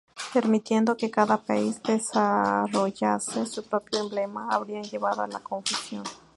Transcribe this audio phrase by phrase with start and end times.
[0.33, 6.03] Permitiendo que cada país desarrollase su propio emblema habría llevado a la confusión.